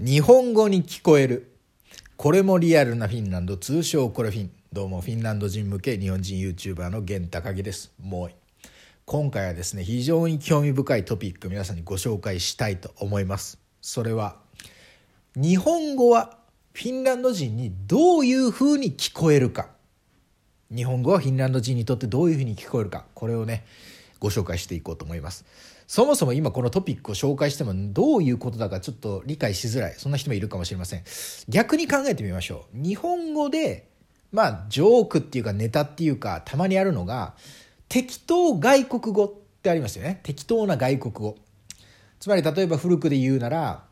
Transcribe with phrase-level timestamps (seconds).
[0.00, 1.56] 日本語に聞こえる。
[2.16, 4.50] これもリアルなフィンランド、通称コレフィン。
[4.72, 7.92] どうも、フィンランド人向け日本人 YouTuber の源高木です。
[8.00, 8.30] もう
[9.06, 13.58] 今回はですね、非常に興味深いトピック皆さんにご紹介したいと思います。
[13.80, 14.36] それは、
[15.34, 16.38] 日本語は
[16.74, 19.68] フィンランド人にどういうふうに聞こえるか。
[20.72, 23.04] 日本語はフィンランド人にとってどういうふうに聞こえるか。
[23.14, 23.64] これをね、
[24.20, 25.44] ご紹介していこうと思います。
[25.86, 29.94] そもそも今このトピックを紹介してもどういうことだかちょっと理解しづらい。
[29.96, 31.02] そんな人もいるかもしれません。
[31.48, 32.78] 逆に考えてみましょう。
[32.78, 33.88] 日本語で、
[34.30, 37.34] まあ、ジョークっていうかネタっていうか、たまにあるのが、
[37.88, 40.20] 適当外国語ってありますよね。
[40.22, 41.36] 適当な外国語。
[42.20, 43.84] つまり例えば古くで言うなら、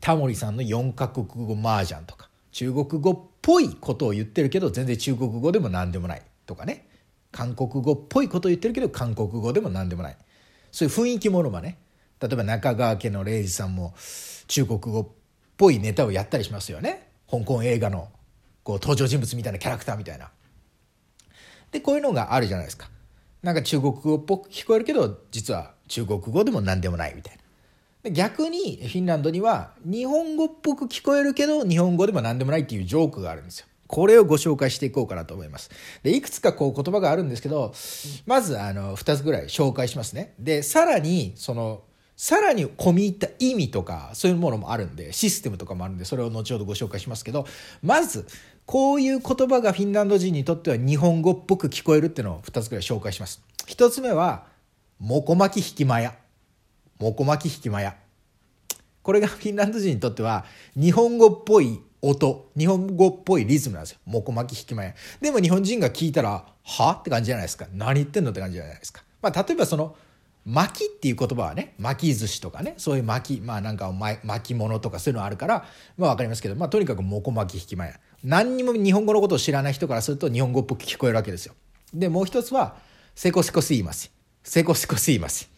[0.00, 6.86] タモリさんの4カ国語麻雀とか、中国語っぽいことを言ってるけど、全然中国語でも何でもないとかね。
[7.32, 10.16] 韓国語っぽいこと言ってるけど、韓国語でも何でもない。
[10.72, 11.78] そういう雰囲気ものまね。
[12.20, 13.94] 例えば中川家の礼二さんも
[14.46, 15.08] 中国語っ
[15.56, 17.08] ぽいネタをやったりしますよね。
[17.30, 18.08] 香港映画の
[18.62, 20.30] こう登場人物みたいなキャラクターみたいな。
[21.70, 22.90] で、こういうのがあるじゃないですか。
[23.42, 27.40] なんか中国語っぽく聞こえるけど、実は中国語でも何でもないみたいな。
[28.10, 33.66] 逆にフィンランドには日本語っぽく聞こえるけど日本語でも何でもないっていうジョークがあるんですよ。
[33.90, 35.68] これをご紹介していこうかなと思います。
[36.04, 37.74] で、いくつかこう言葉があるんですけど、
[38.24, 40.32] まずあの、二つぐらい紹介しますね。
[40.38, 41.82] で、さらに、その、
[42.16, 47.46] さらに込み入った意味とか、そういうものもあるんで、システムとかもあるんで、それを後ほどご紹介しますけど、
[47.82, 48.28] まず、
[48.64, 53.42] こういう言葉がフィンランド人にとっては日本語っぽく聞こえるっていうのを二つぐらい紹介します。
[53.66, 54.46] 一つ目は、
[55.00, 56.14] モコ巻き引きまや。
[57.00, 57.96] モコ巻き引きまや。
[59.10, 60.44] これがフィンランド人にとっては
[60.76, 63.98] 日本語っぽい音、日本語っぽいリズムなんですよ。
[64.04, 64.94] もこ巻き引き前。
[65.20, 67.66] でも日本人が聞いたら、はって感じじゃないですか。
[67.74, 69.02] 何言ってんのって感じじゃないですか。
[69.20, 69.96] まあ、例えばその、
[70.46, 75.64] 巻きっていう言葉はね、巻き寿司とかね、そういう巻き、まあなんか巻物とかそういうのあるから、
[75.98, 77.98] まあわかりますけど、まあとにかくもこ巻き引き前。
[78.22, 81.54] 何にも日本語のことを知らない人からすると日本語っぽく聞こえるわけですよ。
[81.92, 82.76] で、もう一つは、
[83.16, 84.12] せこせこすいます。
[84.44, 85.49] せこせこすいます。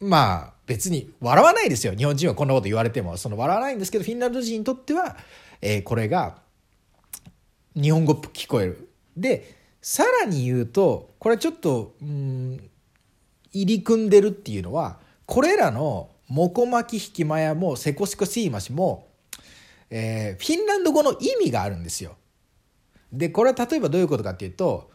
[0.00, 1.94] まあ別に笑わないですよ。
[1.94, 5.16] 日本人はこんなこと言われても、その笑わないんですけど、フィンランド人にとっては、
[5.60, 6.38] えー、これが
[7.74, 8.90] 日本語っぽく聞こえる。
[9.16, 12.70] でさらに言うとこれちょっとうん
[13.52, 19.06] 入り組んでるっていうのはこれらのモコ巻き引きマヤもセコシコシーマシも、
[19.90, 22.16] えー、フィンランド語の意味があるんですよ。
[23.12, 24.90] でこれは例えばどういうことかっていうと、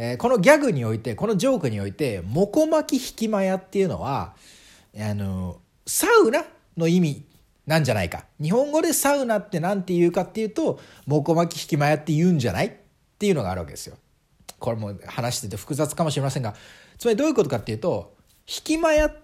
[0.00, 4.34] えー、このギャグにおいてこのジョークにおいてモコ巻き引きマヤっていうのは
[4.96, 6.44] あのサウナ
[6.76, 7.24] の意味
[7.68, 8.24] なんじゃないか。
[8.40, 12.72] 日本語でサウナって何て言うかっていうと、もこ巻き引きまやって言うんじゃないっ
[13.18, 13.96] ていうのがあるわけですよ。
[14.58, 16.54] これも話してて複雑かもしれませんが、
[16.96, 18.14] つまりどういうことかっていうと、
[18.46, 19.16] 引きまやっ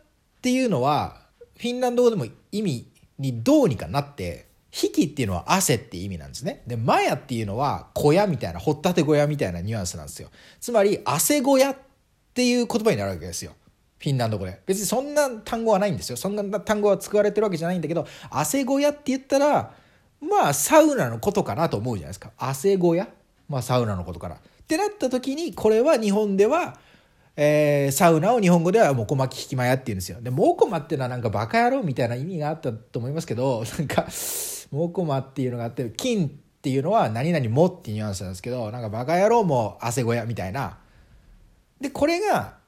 [0.42, 1.22] ていうのは、
[1.56, 2.86] フィンランド語でも意味
[3.18, 4.46] にどうにかなって、
[4.82, 6.62] 引きっていうのは汗って意味なんですね。
[6.66, 10.30] で、マヤっていうのは小屋みたいな、掘ったて小屋みたいなニュアンスなんですよ。
[10.60, 11.76] つまり、汗小屋っ
[12.34, 13.52] ていう言葉になるわけですよ。
[14.00, 14.60] フィンランド語で。
[14.66, 16.16] 別にそんな単語はないんですよ。
[16.16, 19.72] そんな単語は使われてるわけじゃないんだけど、汗小屋って言ったら、
[20.20, 22.32] まあサウナのことかなと思うじゃないですか。
[22.36, 23.08] 汗小屋？
[23.48, 24.34] まあサウナのことから。
[24.34, 26.78] ってなった時に、これは日本では、
[27.36, 30.20] えー、サウナを日本語ではモコマキ引きまやって言うんですよ。
[30.20, 34.06] で、モコマっていうのはなんかバカ野郎みたいな意味があったと思いますけど、なんか、
[34.74, 40.78] モコマっていうのがあって、金っていうのは何々もっていうニュアンスなんですけど、なんかバカ野郎も汗小屋みたいな。
[41.80, 42.58] で、これが、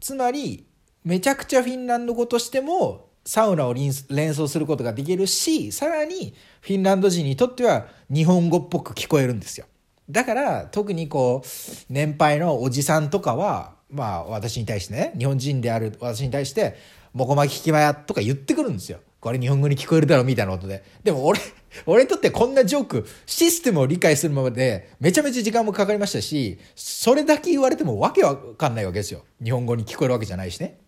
[0.00, 0.66] つまり、
[1.04, 9.66] めちゃくちゃフィンランド語としてもサウナを連想することができるしさらにフィンランド人にとっては日本語っぽく聞こえるんですよ
[10.10, 11.48] だから特にこう
[11.88, 16.76] 年配のおじさんとかはまあ私に対してね日本人である私に対して
[17.14, 21.38] 「もこまき引きまや」とか言ってくるんですよこれ日本語に聞こえるだろうみたいなことででも俺
[21.86, 30.80] 俺にとってこんなジョークシステムを理解するまでめちゃめちゃ時間もかかりましたしそれだけ言われてもわけわかんないわけですよ日本語に聞こえるわけじゃないしね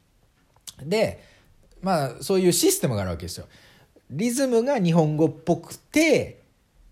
[0.83, 1.23] で
[1.85, 3.47] まあそういうシステムがあるわけですよ。
[4.11, 6.43] リズムが日本語っぽくて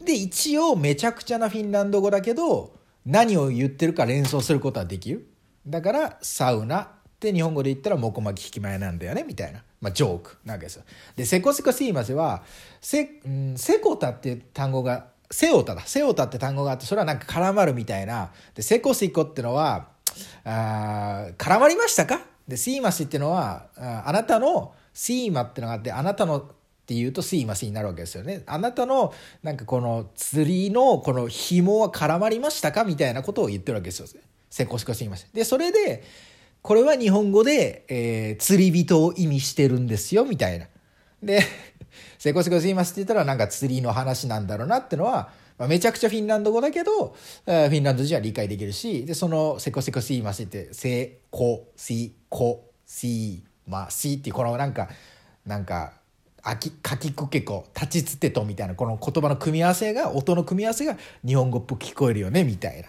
[0.05, 2.75] で一応めちゃくちゃなフィンランド語だけど
[3.07, 5.27] 何を言ってるか連想することはできる。
[5.67, 6.93] だからサウナ
[7.29, 10.83] って日本語で言ったらモコマキ引き前なんだよねみたいな、まあ、ジョークなわけですよ。
[11.15, 12.43] でセコセコシーマセは
[12.81, 19.89] セ,、うん、セコタっていう単語がセオタだセオタって単語があってそれはなんか絡まるみたいなでセコセコってのは
[20.45, 22.21] あ絡まりましたか？
[22.49, 26.45] で、シーマシっていうのは、あなたのシーマってのがあって、あなたのっ
[26.85, 28.43] ていうとシーマシになるわけですよね。
[28.47, 29.15] あなたの、
[29.45, 32.83] なんかこの釣りのこの紐は絡まりましたか？
[32.83, 34.09] みたいなことを言ってるわけですよ。
[34.51, 35.27] せこしこシーマシ。
[35.33, 36.03] で、それで、
[36.63, 40.67] これは日本語で、えー、釣り人を意味してるんですよ、みたいな。
[41.23, 41.43] で、
[42.19, 47.17] セコセコすいますって言ったらなんか釣りの話なんだろうなってのは、まあ、めちゃくちゃフィンランド語だけど、
[47.47, 54.89] えー、フィンランド人は理解できるし、で、そのセコセコすいますって、セコシコシマシっていうこのなんか、
[55.45, 55.95] なんか、
[56.45, 62.89] あきかきくけこ立ちつてとみたいなこの言葉の組み合わせが音の組み合わせが日本語っぽく聞こえるよねみたいな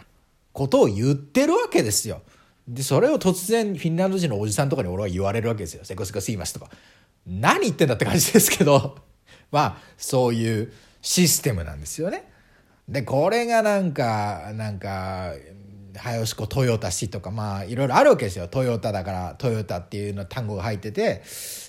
[0.54, 2.24] ことを言ってるわけですよ。
[2.68, 5.84] でそれを突然フィンランド人のおじさんとかに俺は言われるわけですよ。
[5.84, 6.70] セコセコすいますとか。
[7.26, 8.98] 何言ってんだって感じですけど
[9.52, 12.30] まあそういうシステムなんですよね。
[12.88, 15.34] でこれがなんかなんか
[15.96, 21.22] 早押しトヨタ市とかまあいろいろあるわけですよトヨタだからトヨタっていうの単語が入ってて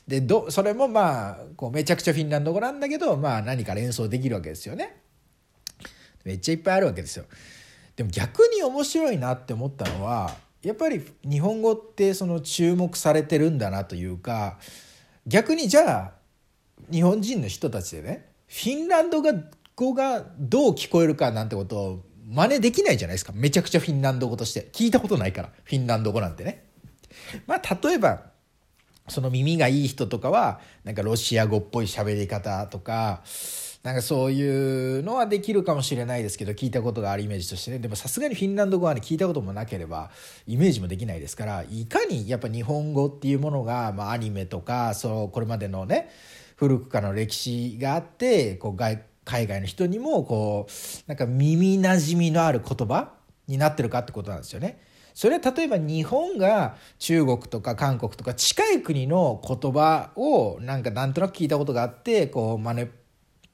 [0.08, 4.96] でどそれもまあこうめちゃくちゃフィンランド語なんだけどまあ何か連想できるわけですよね。
[6.24, 7.26] めっちゃいっぱいあるわけですよ。
[7.96, 10.34] でも逆に面白いなって思ったのは
[10.64, 14.58] やっぱり日本語ってその注目されてるんだなというか
[15.26, 16.12] 逆にじゃあ
[16.90, 19.22] 日本人の人たちでねフィンランド
[19.76, 26.64] 語がどう聞こえるかなんてことを真似できないじゃないですかめちゃくちゃフィンランド語として聞いたことないからフィンランド語なんてね。
[27.46, 28.22] まあ例えば
[29.08, 33.22] その耳がいい人とかはなんかロシア語っぽい喋り方とか
[33.84, 40.10] なんかそういうのはできるかもしれないですけど聞いたことがあるイメージとしてねでもさすがにフィンランド語はね聞いたこともなければ
[40.46, 46.08] イメージもできないですからいかにやっぱ日本語っていうものが、まあ、アニメとかそうこれまでのね
[46.56, 50.72] 古くからの歴史があってこう外海外の人にもこう
[51.06, 53.12] なんか耳なじみのある言葉
[53.46, 54.80] になってるかってことなんですよね。
[55.12, 62.88] それは例えば日本が中国とか韓国とか近い国の言葉をなんかなんとなく聞いたことがあってこう真似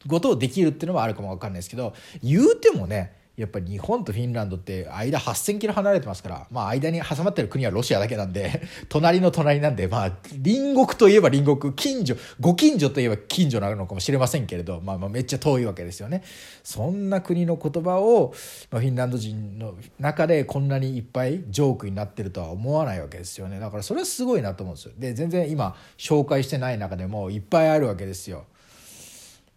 [0.09, 16.23] ことをできるっていうのもあるかも分かんないですけど言うてもねやっぱり日本とフィンランドって間8,000キロ離れてますから、まあ、間に挟まってる国はロシアだけなんで 隣の隣なんで、まあ、隣国といえば隣国近所ご近所といえば近所なのかもしれませんけれど、まあ、まあめっちゃ遠いわけですよね。
[16.63, 18.35] そんな国の言葉を、
[18.71, 24.93] まあ、フィンランド人の中でこんなにいっぱいジョークになってるとは思わないわけですよねだからそれはすごいなと思うんですよ。
[24.99, 28.45] で全然今紹介してない中でもいっぱいあるわけですよ。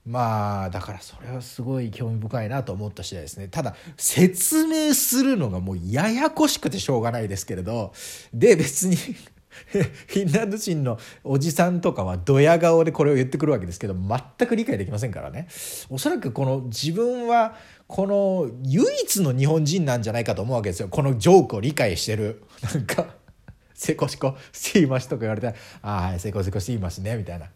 [0.06, 3.48] まあだからそれはすごい興味深いなと思った次第ですね。
[3.48, 7.94] ただ説明するのがもうややこしくてしょうがないですけれど
[8.34, 8.98] で別に
[9.68, 15.48] フィンランド人のおじさんとかはドヤ顔でこれを言ってくるわけですけど全く理解できませんからね。
[15.90, 17.56] おそらくこの自分は
[17.88, 20.90] この唯一の日本人なんじゃないかと思うわけですよ。
[20.90, 22.44] このジョークを理解してる。
[22.74, 23.06] なんか
[23.74, 27.50] 「せこしこすいまし」とか言われたら「ああせこせこすいましね」みたいな。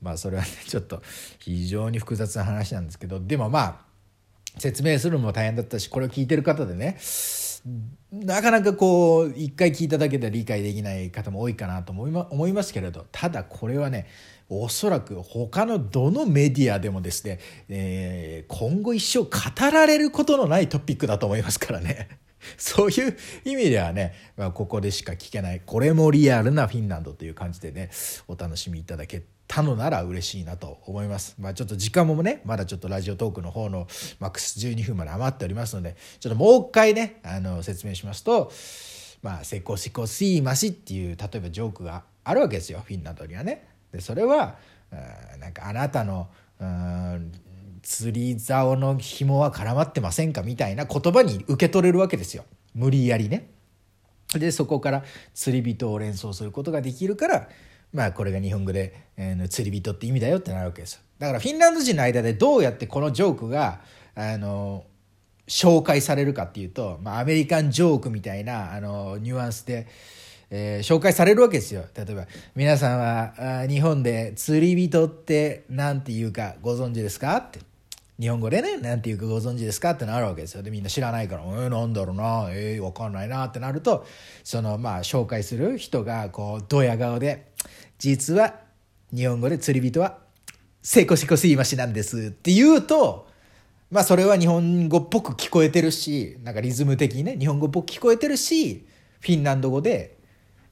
[0.00, 1.02] まあそれはねちょっと
[1.38, 3.86] 非常に複雑な話なんですけどでもまあ
[4.58, 6.98] 説明するのも大変だったしこれを聞いてる方でね
[8.12, 14.06] なかなかこう一回聞いただけで理解できない方も多いかなと思い,、ま、思いますけれどただこれはね
[14.48, 22.20] おそらく他のどのメディアでもですね、えー、今後一生語られることのないトピックだと思いますからね。
[22.58, 27.90] そういう意味ではね、まあ、ここでしか聞けないこれもリアルなフィンランドという感じでね
[28.28, 31.36] お楽しみいただけたのなら嬉しいなと思います。
[31.38, 33.86] まあちょっと時間もね、まだちょっとラジオトークの方の
[34.18, 38.52] マックス12分まで余っておりますので、ちょっともう一回ね、あの説明しますと、
[39.22, 43.68] まあセコシコシーマシっていう例えばジョークがあるわけですよ、フィンランドにはね。
[43.92, 44.56] で、それは、
[45.38, 46.28] なんかあなたの、
[47.88, 50.42] 釣り竿の紐は絡まってませんか？
[50.42, 52.44] みたいな言葉に受け取れるわけですよ。
[52.74, 53.48] 無理やりね。
[54.34, 57.48] で、そこから釣り人を連想することができるから、
[57.92, 61.00] まあこれが日本語で、えー、釣り人って意味だよってなるわけですよ。
[61.20, 63.80] だからフィンランド人の間でどうやってこのジョークが
[64.16, 64.84] あの
[65.46, 69.86] 紹介されるかっていうと、まあ、アメリカンジョークみたいなあのニュアンスで、
[70.50, 71.84] えー、紹介されるわけですよ。
[71.94, 72.26] 例えば
[72.56, 77.36] 皆さんはあ日本で釣り人って何て言うかご存知ですか？
[77.36, 77.60] って。
[78.18, 80.62] 日本語でね、なんていうかご存知ですかってなるわけですよ。
[80.62, 84.06] で、みんな知らないから、えー、なんだろうな、えー、わかんないなってなると、
[84.42, 87.52] その、まあ、紹介する人が、こう、ドヤ顔で、
[87.98, 88.54] 実は、
[89.14, 90.18] 日本語で釣り人は、
[90.82, 93.28] せこしこすいましなんですって言うと、
[93.90, 98.86] まあ、それは日本語っぽく聞こえてるし、なんかリズム的にね、日本語っぽく聞こえてるし、
[99.20, 100.15] フィンランド語で、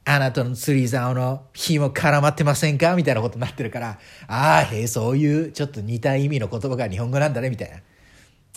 [0.07, 2.95] あなたの釣り竿の火も絡まってませんか？
[2.95, 7.79] みたいなことになってるから、ああ、へえ、そういうちょっと似た意味の言葉が日本語なんだね、みたいな。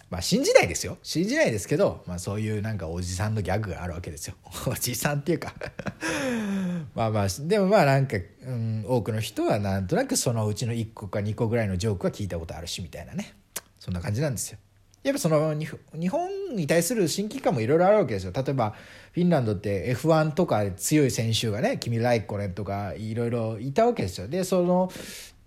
[0.09, 0.97] まあ信じないですよ。
[1.03, 4.35] 信じないですけど、まあそういうなんかおじさんのギャグがあるわけですよ。
[4.67, 5.53] おじさんっていうか
[6.95, 13.33] まあまあ、でもまあなんか、うん、多くの人はなんとなくそのうちの1個か2個ぐらいのジョークは聞いたことあるし、みたいなね。
[13.79, 14.59] そんな感じなんですよ。
[15.07, 18.33] やっぱその日本に対する親近感もいろいろあるわけですよ。
[18.35, 18.75] 例えば
[19.13, 24.27] フィンランドって F1 とか強い選手がね、君・ライコネンとかいろいろいたわけですよ。
[24.27, 24.91] で、その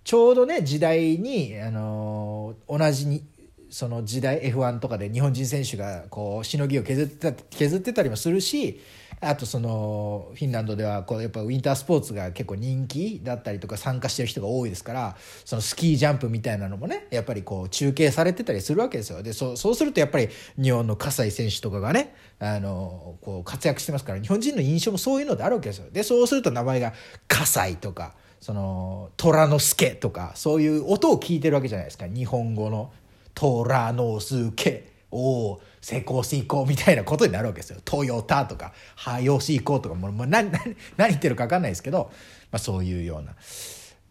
[0.02, 3.22] ちょうどね時代に、あのー同じに
[3.70, 8.80] その時代 F1 とかで日本人選手がこうしのぎを削ってた削ってたりもするし
[9.22, 19.22] あとそのフィンランドではこうやっぱウィンタースポーツが結構人気だったりとか参加してる人が多いですからそのスキージャンプみたいなのもねやっぱりこう中継されてたりするわけですよ。
[19.22, 20.28] でそうそうするとやっぱり
[20.60, 25.90] 日本の葛西選手とかがねあのこう活躍してますから日本人の印象もそういうのであるわけですよ。
[25.90, 26.94] でそうすると名前が
[27.28, 32.06] 葛西とかその虎之助とかそういう音を聞いてるわけじゃないですか。
[32.06, 32.90] 日本語の
[33.34, 34.89] 虎之助。
[35.10, 42.10] おお成功し行こうみたいなことになるわけですよトヨタとかはよし行こうとかもうもう何何何言ってるか分かんないですけど、
[42.50, 43.34] まあ、そういうような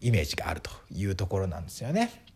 [0.00, 2.29] イメージがあるというところなんですよね。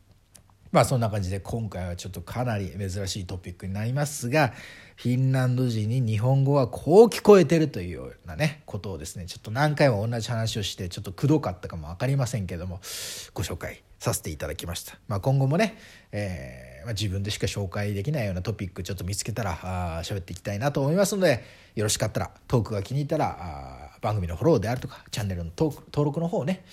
[0.75, 4.52] まあそんな感じで今回はちょっとかなり珍しいトピックになりますが
[4.97, 12.81] フィンランド人に日本語はこう聞こえてるというようなねことをですねちょっと何回も同じ話をしてちょっとくどかったかも分かりませんけども
[13.35, 15.78] ご紹介させていただきました、まあ、今後もね、
[16.11, 21.45] えーまあ、自分でしか紹介できないようなトピックちょっと見つけたらあ喋っていきたいなと思いますので
[21.76, 26.64] よろしかったらトークが気に入ったら番組のフォローであるとかチャンネルの登録の方をね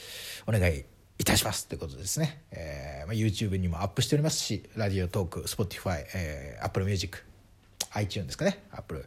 [0.48, 0.84] お願い
[1.22, 7.20] いたしますということですね、えーまあ、YouTube にもアップしておりますしラジオトーク Spotify、えー、Apple Music
[7.94, 8.64] iTunes ですかね。
[8.72, 9.06] Apple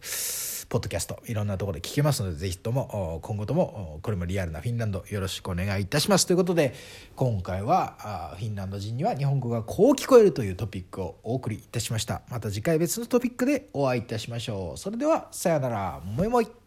[0.68, 6.72] ポッドキャストいろんなところで聞けますのでぜひとも今後ともこれもリアルなフィンランドよろしくお願いいたしますということで
[7.16, 12.22] 今回はフィンランド人には日本語がこう聞こえるというトピックをお送りいたしました。
[12.30, 14.78] また次回別のトピックでお会いいたしましょう。
[14.78, 16.00] それではさようなら。
[16.00, 16.63] もいもい。